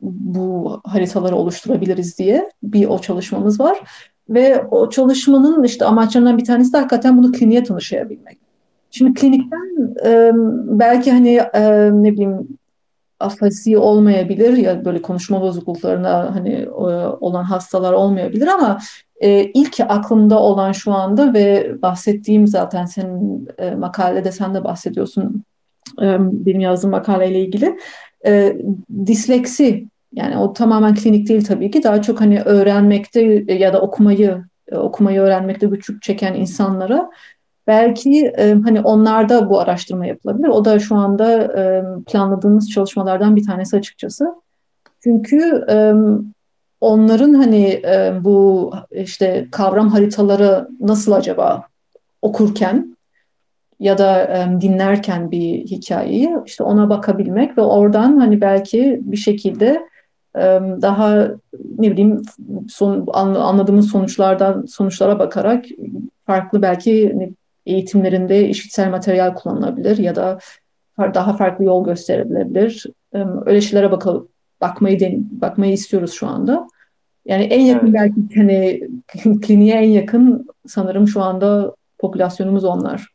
bu 0.00 0.80
haritaları 0.84 1.36
oluşturabiliriz 1.36 2.18
diye 2.18 2.50
bir 2.62 2.86
o 2.86 2.98
çalışmamız 2.98 3.60
var. 3.60 3.80
Ve 4.30 4.64
o 4.70 4.90
çalışmanın 4.90 5.64
işte 5.64 5.84
amaçlarından 5.84 6.38
bir 6.38 6.44
tanesi 6.44 6.72
de 6.72 6.76
hakikaten 6.76 7.18
bunu 7.18 7.32
kliniğe 7.32 7.64
tanışayabilmek. 7.64 8.38
Şimdi 8.90 9.14
klinikten 9.14 9.94
e, 10.04 10.30
belki 10.78 11.12
hani 11.12 11.40
e, 11.54 11.90
ne 11.92 12.12
bileyim 12.12 12.48
afasi 13.20 13.78
olmayabilir 13.78 14.56
ya 14.56 14.84
böyle 14.84 15.02
konuşma 15.02 15.40
bozukluklarına 15.40 16.34
hani 16.34 16.70
olan 17.20 17.44
hastalar 17.44 17.92
olmayabilir 17.92 18.46
ama 18.46 18.78
e, 19.20 19.44
ilk 19.44 19.80
aklımda 19.80 20.38
olan 20.38 20.72
şu 20.72 20.92
anda 20.92 21.34
ve 21.34 21.74
bahsettiğim 21.82 22.46
zaten 22.46 22.84
senin 22.84 23.48
e, 23.58 23.70
makalede 23.70 24.32
sen 24.32 24.54
de 24.54 24.64
bahsediyorsun 24.64 25.44
e, 26.02 26.16
benim 26.20 26.60
yazdığım 26.60 26.90
makaleyle 26.90 27.40
ilgili 27.40 27.78
e, 28.26 28.56
disleksi 29.06 29.86
yani 30.12 30.38
o 30.38 30.52
tamamen 30.52 30.94
klinik 30.94 31.28
değil 31.28 31.44
tabii 31.44 31.70
ki 31.70 31.82
daha 31.82 32.02
çok 32.02 32.20
hani 32.20 32.40
öğrenmekte 32.40 33.20
ya 33.54 33.72
da 33.72 33.80
okumayı 33.80 34.44
e, 34.68 34.76
okumayı 34.76 35.20
öğrenmekte 35.20 35.66
güçlük 35.66 36.02
çeken 36.02 36.34
insanlara 36.34 37.10
belki 37.66 38.32
e, 38.38 38.54
hani 38.64 38.80
onlarda 38.80 39.50
bu 39.50 39.60
araştırma 39.60 40.06
yapılabilir. 40.06 40.48
O 40.48 40.64
da 40.64 40.78
şu 40.78 40.96
anda 40.96 41.42
e, 41.42 41.82
planladığımız 42.06 42.70
çalışmalardan 42.70 43.36
bir 43.36 43.46
tanesi 43.46 43.76
açıkçası. 43.76 44.34
Çünkü 45.02 45.64
e, 45.70 45.92
onların 46.80 47.34
hani 47.34 47.64
e, 47.66 48.12
bu 48.20 48.72
işte 48.90 49.48
kavram 49.50 49.88
haritaları 49.88 50.68
nasıl 50.80 51.12
acaba 51.12 51.62
okurken 52.22 52.96
ya 53.80 53.98
da 53.98 54.22
e, 54.22 54.60
dinlerken 54.60 55.30
bir 55.30 55.58
hikayeyi 55.58 56.30
işte 56.46 56.64
ona 56.64 56.90
bakabilmek 56.90 57.58
ve 57.58 57.62
oradan 57.62 58.16
hani 58.18 58.40
belki 58.40 59.00
bir 59.02 59.16
şekilde 59.16 59.89
daha 60.82 61.30
ne 61.78 61.90
bileyim 61.90 62.22
son, 62.68 63.06
anladığımız 63.14 63.90
sonuçlardan 63.90 64.66
sonuçlara 64.66 65.18
bakarak 65.18 65.64
farklı 66.26 66.62
belki 66.62 67.16
eğitimlerinde 67.66 68.48
işitsel 68.48 68.90
materyal 68.90 69.34
kullanılabilir 69.34 69.98
ya 69.98 70.16
da 70.16 70.38
daha 70.98 71.36
farklı 71.36 71.64
yol 71.64 71.84
gösterilebilir. 71.84 72.86
Öyle 73.46 73.60
şeylere 73.60 73.90
bakalım, 73.90 74.28
bakmayı 74.60 75.00
den 75.00 75.28
bakmayı 75.30 75.72
istiyoruz 75.72 76.12
şu 76.12 76.26
anda. 76.26 76.66
Yani 77.26 77.44
en 77.44 77.60
yakın 77.60 77.86
evet. 77.86 77.94
belki 77.94 78.36
hani 78.36 78.80
kliniğe 79.40 79.74
en 79.74 79.88
yakın 79.88 80.46
sanırım 80.66 81.08
şu 81.08 81.22
anda 81.22 81.74
popülasyonumuz 81.98 82.64
onlar. 82.64 83.08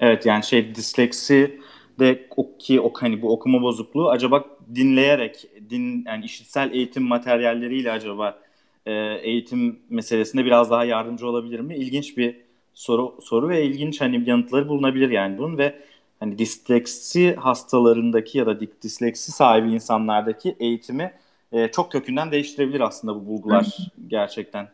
Evet 0.00 0.26
yani 0.26 0.44
şey 0.44 0.74
disleksi 0.74 1.60
de 1.98 2.28
ki 2.58 2.80
o 2.80 2.92
hani 3.00 3.22
bu 3.22 3.32
okuma 3.32 3.62
bozukluğu 3.62 4.10
acaba 4.10 4.44
dinleyerek 4.74 5.46
din 5.70 6.04
yani 6.06 6.24
işitsel 6.24 6.72
eğitim 6.72 7.02
materyalleriyle 7.02 7.92
acaba 7.92 8.38
e, 8.86 8.92
e, 8.92 9.20
eğitim 9.22 9.78
meselesinde 9.90 10.44
biraz 10.44 10.70
daha 10.70 10.84
yardımcı 10.84 11.26
olabilir 11.26 11.60
mi? 11.60 11.76
İlginç 11.76 12.16
bir 12.16 12.36
soru 12.74 13.18
soru 13.22 13.48
ve 13.48 13.64
ilginç 13.64 14.00
hani 14.00 14.28
yanıtları 14.30 14.68
bulunabilir 14.68 15.10
yani 15.10 15.38
bunun 15.38 15.58
ve 15.58 15.74
hani 16.20 16.38
disleksi 16.38 17.34
hastalarındaki 17.34 18.38
ya 18.38 18.46
da 18.46 18.60
disleksi 18.82 19.32
sahibi 19.32 19.72
insanlardaki 19.72 20.56
eğitimi 20.60 21.12
e, 21.52 21.68
çok 21.68 21.92
kökünden 21.92 22.32
değiştirebilir 22.32 22.80
aslında 22.80 23.14
bu 23.14 23.26
bulgular 23.26 23.76
gerçekten. 24.08 24.68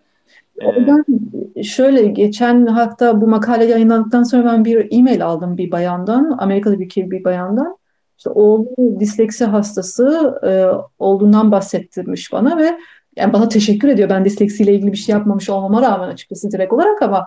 Ben 0.60 1.04
şöyle 1.62 2.02
geçen 2.02 2.66
hafta 2.66 3.20
bu 3.20 3.28
makale 3.28 3.64
yayınlandıktan 3.64 4.22
sonra 4.22 4.44
ben 4.44 4.64
bir 4.64 4.88
e-mail 4.90 5.26
aldım 5.26 5.58
bir 5.58 5.70
bayandan, 5.70 6.36
Amerikalı 6.38 6.80
bir 6.80 7.10
bir 7.10 7.24
bayandan. 7.24 7.76
İşte 8.18 8.30
oğlu 8.30 9.00
disleksi 9.00 9.44
hastası 9.44 10.34
e, 10.46 10.64
olduğundan 10.98 11.52
bahsettirmiş 11.52 12.32
bana 12.32 12.58
ve 12.58 12.78
yani 13.16 13.32
bana 13.32 13.48
teşekkür 13.48 13.88
ediyor. 13.88 14.08
Ben 14.08 14.24
disleksiyle 14.24 14.74
ilgili 14.74 14.92
bir 14.92 14.96
şey 14.96 15.12
yapmamış 15.12 15.50
olmama 15.50 15.82
rağmen 15.82 16.08
açıkçası 16.08 16.50
direkt 16.50 16.72
olarak 16.72 17.02
ama 17.02 17.26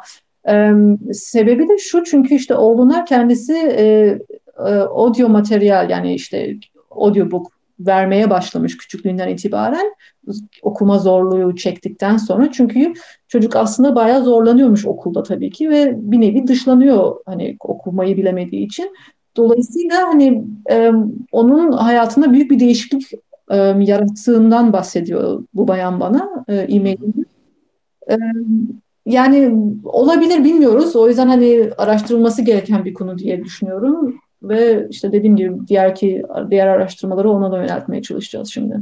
e, 0.50 0.72
sebebi 1.14 1.70
de 1.70 1.78
şu 1.78 2.04
çünkü 2.04 2.36
işte 2.36 2.56
oğluna 2.56 3.06
kendisi 3.06 3.54
e, 3.54 4.18
e, 4.60 4.74
audio 4.74 5.30
materyal 5.30 5.90
yani 5.90 6.14
işte 6.14 6.56
audiobook 6.92 7.60
vermeye 7.80 8.30
başlamış 8.30 8.78
küçüklüğünden 8.78 9.28
itibaren 9.28 9.96
okuma 10.62 11.00
zorluğu 11.00 11.56
çektikten 11.56 12.18
sonra 12.18 12.52
çünkü 12.52 12.94
çocuk 13.28 13.56
aslında 13.56 13.96
bayağı 13.96 14.24
zorlanıyormuş 14.24 14.86
okulda 14.86 15.24
tabii 15.24 15.52
ki 15.52 15.70
ve 15.70 15.94
bir 15.96 16.22
nevi 16.22 16.48
dışlanıyor 16.48 17.16
hani 17.26 17.58
okumayı 17.60 18.18
bilemediği 18.18 18.66
için. 18.66 18.96
Dolayısıyla 19.38 20.08
hani 20.08 20.44
e, 20.72 20.92
onun 21.32 21.72
hayatında 21.72 22.34
büyük 22.34 22.52
bir 22.52 22.60
değişiklik 22.60 23.12
e, 23.52 23.58
yarattığından 23.80 24.74
bahsediyor 24.74 25.44
bu 25.54 25.68
bayan 25.68 26.00
bana 26.00 26.46
e-mailinde. 26.48 27.26
E, 28.12 28.16
yani 29.06 29.56
olabilir 29.84 30.44
bilmiyoruz. 30.44 30.96
O 30.96 31.08
yüzden 31.08 31.28
hani 31.28 31.70
araştırılması 31.78 32.42
gereken 32.42 32.86
bir 32.86 32.94
konu 32.94 33.18
diye 33.18 33.44
düşünüyorum. 33.44 34.20
Ve 34.44 34.88
işte 34.90 35.12
dediğim 35.12 35.36
gibi 35.36 35.68
diğer 35.68 35.96
ki 35.96 36.24
diğer 36.50 36.68
araştırmaları 36.68 37.30
ona 37.30 37.52
da 37.52 37.58
yöneltmeye 37.58 38.02
çalışacağız 38.02 38.50
şimdi. 38.50 38.80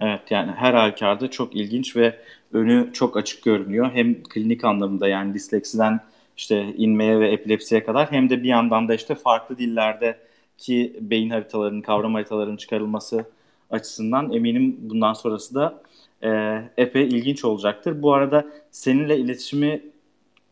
Evet 0.00 0.20
yani 0.30 0.50
her 0.50 0.74
halükarda 0.74 1.30
çok 1.30 1.56
ilginç 1.56 1.96
ve 1.96 2.14
önü 2.52 2.90
çok 2.92 3.16
açık 3.16 3.44
görünüyor. 3.44 3.90
Hem 3.94 4.22
klinik 4.22 4.64
anlamında 4.64 5.08
yani 5.08 5.34
disleksiden 5.34 6.00
işte 6.36 6.74
inmeye 6.76 7.20
ve 7.20 7.28
epilepsiye 7.28 7.84
kadar 7.84 8.12
hem 8.12 8.30
de 8.30 8.42
bir 8.42 8.48
yandan 8.48 8.88
da 8.88 8.94
işte 8.94 9.14
farklı 9.14 9.58
dillerdeki 9.58 10.96
beyin 11.00 11.30
haritalarının, 11.30 11.80
kavram 11.82 12.14
haritalarının 12.14 12.56
çıkarılması 12.56 13.24
açısından 13.70 14.32
eminim 14.32 14.76
bundan 14.80 15.12
sonrası 15.12 15.54
da 15.54 15.82
e, 16.22 16.60
epey 16.76 17.08
ilginç 17.08 17.44
olacaktır. 17.44 18.02
Bu 18.02 18.14
arada 18.14 18.46
seninle 18.70 19.18
iletişimi 19.18 19.82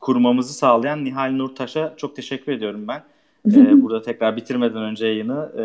kurmamızı 0.01 0.53
sağlayan 0.53 1.05
Nihal 1.05 1.31
Nurtaş'a 1.31 1.95
çok 1.97 2.17
teşekkür 2.17 2.53
ediyorum 2.53 2.89
ben. 2.89 3.03
Ee, 3.49 3.83
burada 3.83 4.03
tekrar 4.03 4.37
bitirmeden 4.37 4.83
önce 4.83 5.07
yayını 5.07 5.53
e, 5.59 5.65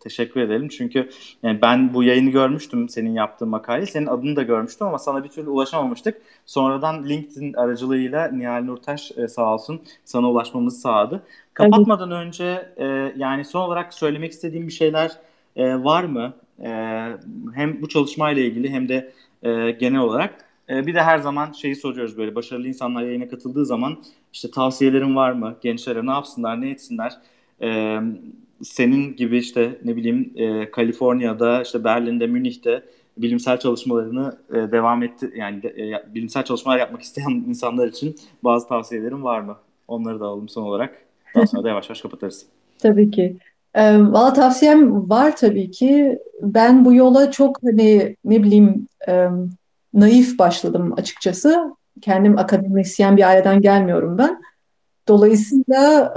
teşekkür 0.00 0.40
edelim. 0.40 0.68
Çünkü 0.68 1.10
yani 1.42 1.62
ben 1.62 1.94
bu 1.94 2.02
yayını 2.04 2.30
görmüştüm 2.30 2.88
senin 2.88 3.14
yaptığın 3.14 3.48
makaleyi. 3.48 3.86
Senin 3.86 4.06
adını 4.06 4.36
da 4.36 4.42
görmüştüm 4.42 4.86
ama 4.86 4.98
sana 4.98 5.24
bir 5.24 5.28
türlü 5.28 5.50
ulaşamamıştık. 5.50 6.22
Sonradan 6.46 7.08
LinkedIn 7.08 7.54
aracılığıyla 7.54 8.28
Nihal 8.28 8.64
Nurtaş 8.64 9.12
e, 9.16 9.28
sağ 9.28 9.54
olsun 9.54 9.80
sana 10.04 10.30
ulaşmamızı 10.30 10.80
sağladı. 10.80 11.22
Kapatmadan 11.54 12.10
evet. 12.10 12.26
önce 12.26 12.72
e, 12.76 13.12
yani 13.16 13.44
son 13.44 13.60
olarak 13.60 13.94
söylemek 13.94 14.32
istediğim 14.32 14.66
bir 14.66 14.72
şeyler 14.72 15.10
e, 15.56 15.84
var 15.84 16.04
mı? 16.04 16.34
E, 16.62 16.68
hem 17.54 17.82
bu 17.82 17.88
çalışmayla 17.88 18.42
ilgili 18.42 18.70
hem 18.70 18.88
de 18.88 19.12
e, 19.42 19.70
genel 19.70 20.00
olarak. 20.00 20.44
E, 20.68 20.86
bir 20.86 20.94
de 20.94 21.02
her 21.02 21.18
zaman 21.18 21.52
şeyi 21.52 21.76
soruyoruz 21.76 22.18
böyle 22.18 22.34
başarılı 22.34 22.68
insanlar 22.68 23.02
yayına 23.02 23.28
katıldığı 23.28 23.66
zaman 23.66 23.98
işte 24.32 24.50
tavsiyelerin 24.50 25.16
var 25.16 25.32
mı? 25.32 25.56
Gençlere 25.62 26.06
ne 26.06 26.10
yapsınlar, 26.10 26.60
ne 26.60 26.70
etsinler? 26.70 27.12
E, 27.62 28.00
senin 28.62 29.16
gibi 29.16 29.38
işte 29.38 29.78
ne 29.84 29.96
bileyim 29.96 30.32
e, 30.36 30.70
Kaliforniya'da, 30.70 31.62
işte 31.62 31.84
Berlin'de, 31.84 32.26
Münih'te 32.26 32.82
bilimsel 33.16 33.58
çalışmalarını 33.58 34.36
e, 34.50 34.54
devam 34.54 35.02
etti 35.02 35.32
yani 35.36 35.66
e, 35.66 36.14
bilimsel 36.14 36.44
çalışmalar 36.44 36.78
yapmak 36.78 37.02
isteyen 37.02 37.30
insanlar 37.48 37.88
için 37.88 38.16
bazı 38.44 38.68
tavsiyelerin 38.68 39.24
var 39.24 39.40
mı? 39.40 39.56
Onları 39.88 40.20
da 40.20 40.24
alalım 40.24 40.48
son 40.48 40.62
olarak. 40.62 40.96
Daha 41.34 41.46
sonra 41.46 41.64
da 41.64 41.68
yavaş 41.68 41.88
yavaş 41.88 42.00
kapatırız. 42.00 42.46
Tabii 42.78 43.10
ki. 43.10 43.36
E, 43.74 43.98
Valla 43.98 44.32
tavsiyem 44.32 45.10
var 45.10 45.36
tabii 45.36 45.70
ki. 45.70 46.18
Ben 46.42 46.84
bu 46.84 46.94
yola 46.94 47.30
çok 47.30 47.62
hani 47.62 48.16
ne 48.24 48.42
bileyim 48.42 48.86
e, 49.08 49.26
naif 49.94 50.38
başladım 50.38 50.94
açıkçası. 50.96 51.74
Kendim 52.00 52.38
akademisyen 52.38 53.16
bir 53.16 53.28
aileden 53.28 53.60
gelmiyorum 53.60 54.18
ben. 54.18 54.42
Dolayısıyla 55.08 56.14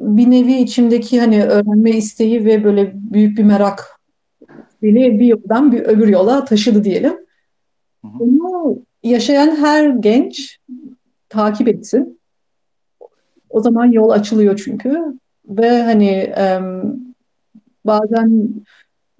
bir 0.00 0.30
nevi 0.30 0.54
içimdeki 0.54 1.20
hani 1.20 1.44
öğrenme 1.44 1.90
isteği 1.90 2.44
ve 2.44 2.64
böyle 2.64 2.92
büyük 2.94 3.38
bir 3.38 3.44
merak 3.44 4.00
beni 4.82 5.20
bir 5.20 5.26
yoldan 5.26 5.72
bir 5.72 5.80
öbür 5.80 6.08
yola 6.08 6.44
taşıdı 6.44 6.84
diyelim. 6.84 7.14
Bunu 8.02 8.78
yaşayan 9.02 9.56
her 9.56 9.88
genç 9.88 10.58
takip 11.28 11.68
etsin. 11.68 12.20
O 13.50 13.60
zaman 13.60 13.86
yol 13.86 14.10
açılıyor 14.10 14.60
çünkü 14.64 15.18
ve 15.48 15.82
hani 15.82 16.34
bazen 17.84 18.48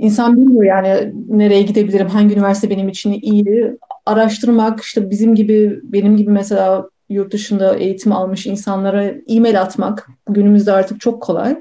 İnsan 0.01 0.37
bilmiyor 0.37 0.65
yani 0.65 1.13
nereye 1.29 1.63
gidebilirim, 1.63 2.09
hangi 2.09 2.35
üniversite 2.35 2.71
benim 2.71 2.89
için 2.89 3.13
iyi. 3.23 3.77
Araştırmak, 4.07 4.81
işte 4.81 5.11
bizim 5.11 5.35
gibi, 5.35 5.81
benim 5.83 6.17
gibi 6.17 6.31
mesela 6.31 6.89
yurt 7.11 7.33
dışında 7.33 7.77
eğitim 7.77 8.13
almış 8.13 8.47
insanlara 8.47 9.05
e-mail 9.29 9.61
atmak 9.61 10.09
günümüzde 10.29 10.73
artık 10.73 11.01
çok 11.01 11.23
kolay. 11.23 11.59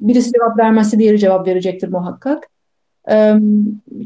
Birisi 0.00 0.32
cevap 0.32 0.58
vermezse 0.58 0.98
diğeri 0.98 1.18
cevap 1.18 1.46
verecektir 1.46 1.88
muhakkak. 1.88 2.48
Ee, 3.10 3.34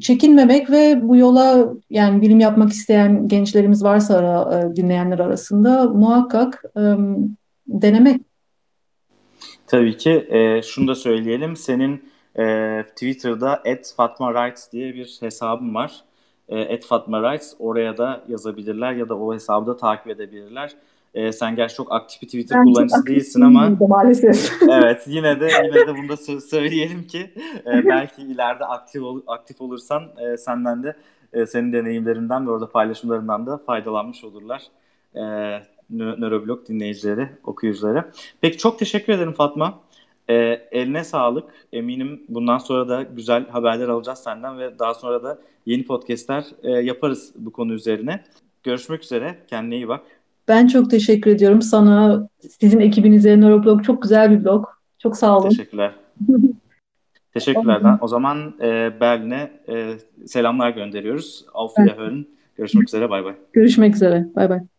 çekinmemek 0.01 0.71
ve 0.71 1.01
bu 1.03 1.17
yola 1.17 1.73
yani 1.91 2.23
bilim 2.23 2.41
yapmak 2.41 2.71
isteyen 2.71 3.29
gençlerimiz 3.29 3.85
varsa 3.85 4.17
ara, 4.17 4.59
e, 4.59 4.77
dinleyenler 4.77 5.19
arasında 5.19 5.85
muhakkak 5.85 6.65
e, 6.77 6.81
denemek. 7.67 8.21
Tabii 9.67 9.97
ki. 9.97 10.27
E, 10.31 10.63
şunu 10.63 10.89
da 10.89 10.95
söyleyelim. 10.95 11.57
Senin 11.57 12.05
e, 12.39 12.45
Twitter'da 12.83 13.63
@fatma_rights 13.97 14.73
diye 14.73 14.95
bir 14.95 15.17
hesabım 15.21 15.75
var. 15.75 16.05
E, 16.53 16.81
@fatma_rights 16.81 17.55
oraya 17.59 17.99
da 17.99 18.25
yazabilirler 18.29 18.93
ya 18.93 19.09
da 19.09 19.19
o 19.19 19.35
hesabı 19.35 19.67
da 19.67 19.77
takip 19.77 20.07
edebilirler. 20.07 20.73
E, 21.15 21.33
sen 21.33 21.57
gerçi 21.57 21.75
çok 21.75 21.93
aktif 21.93 22.23
bir 22.23 22.27
Twitter 22.27 22.59
ben 22.59 22.65
kullanıcısı 22.65 23.07
değilsin 23.07 23.41
ama 23.41 23.77
maalesef. 23.89 24.63
evet 24.71 25.03
yine 25.07 25.41
de 25.41 25.49
yine 25.65 25.87
de 25.87 25.97
bunu 25.97 26.09
da 26.09 26.41
söyleyelim 26.41 27.07
ki 27.07 27.31
e, 27.67 27.85
belki 27.85 28.23
ileride 28.23 28.65
aktif 28.65 29.03
ol, 29.03 29.21
aktif 29.27 29.61
olursan 29.61 30.03
e, 30.19 30.37
senden 30.37 30.83
de 30.83 30.97
e, 31.33 31.47
senin 31.47 31.73
deneyimlerinden 31.73 32.47
ve 32.47 32.51
orada 32.51 32.71
paylaşımlarından 32.71 33.47
da 33.47 33.59
faydalanmış 33.59 34.25
olurlar. 34.25 34.63
E, 35.15 35.23
Nöroblog 35.91 36.69
dinleyicileri, 36.69 37.29
okuyucuları. 37.45 38.05
Peki 38.41 38.59
çok 38.59 38.79
teşekkür 38.79 39.13
ederim 39.13 39.33
Fatma. 39.33 39.81
E, 40.31 40.35
eline 40.73 41.05
sağlık. 41.05 41.45
Eminim 41.73 42.23
bundan 42.29 42.59
sonra 42.59 42.89
da 42.89 43.03
güzel 43.03 43.49
haberler 43.49 43.89
alacağız 43.89 44.19
senden 44.19 44.59
ve 44.59 44.79
daha 44.79 44.95
sonra 44.95 45.23
da 45.23 45.39
yeni 45.67 45.85
podcastler 45.85 46.45
e, 46.63 46.71
yaparız 46.71 47.33
bu 47.37 47.53
konu 47.53 47.73
üzerine. 47.73 48.25
Görüşmek 48.63 49.03
üzere. 49.03 49.37
Kendine 49.47 49.77
iyi 49.77 49.89
bak. 49.89 50.01
Ben 50.49 50.67
çok 50.67 50.91
teşekkür 50.91 51.31
ediyorum 51.31 51.63
sana. 51.63 52.29
Sizin 52.61 52.81
ekibinize 52.81 53.41
Neuroblog 53.41 53.85
çok 53.85 54.03
güzel 54.03 54.31
bir 54.31 54.45
blog. 54.45 54.67
Çok 54.99 55.17
sağ 55.17 55.39
olun. 55.39 55.49
Teşekkürler. 55.49 55.93
Teşekkürler. 57.35 57.83
O 58.01 58.09
zaman 58.09 58.55
e, 58.61 59.01
Berlin'e 59.01 59.51
e, 59.69 59.95
selamlar 60.27 60.71
gönderiyoruz. 60.71 61.45
Auf 61.55 61.75
Wiederhören. 61.75 62.27
Görüşmek 62.57 62.89
üzere. 62.89 63.11
Bay 63.11 63.25
bay. 63.25 63.35
Görüşmek 63.53 63.95
üzere. 63.95 64.27
Bay 64.37 64.51
bay. 64.51 64.72